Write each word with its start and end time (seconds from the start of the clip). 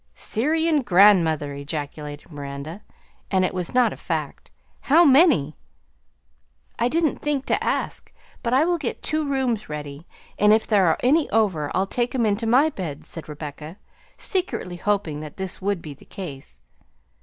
"Syrian 0.15 0.81
grandmother!" 0.81 1.53
ejaculated 1.53 2.31
Miranda 2.31 2.81
(and 3.29 3.45
it 3.45 3.53
was 3.53 3.71
not 3.71 3.93
a 3.93 3.97
fact). 3.97 4.49
"How 4.79 5.05
many?" 5.05 5.55
"I 6.79 6.87
didn't 6.87 7.17
think 7.19 7.45
to 7.45 7.63
ask; 7.63 8.11
but 8.41 8.51
I 8.51 8.65
will 8.65 8.79
get 8.79 9.03
two 9.03 9.23
rooms 9.23 9.69
ready, 9.69 10.07
and 10.39 10.51
if 10.53 10.65
there 10.65 10.87
are 10.87 10.97
any 11.01 11.29
over 11.29 11.69
I'll 11.75 11.85
take 11.85 12.15
'em 12.15 12.25
into 12.25 12.47
my 12.47 12.71
bed," 12.71 13.05
said 13.05 13.29
Rebecca, 13.29 13.77
secretly 14.17 14.77
hoping 14.77 15.19
that 15.19 15.37
this 15.37 15.61
would 15.61 15.83
be 15.83 15.93
the 15.93 16.05
case. 16.05 16.61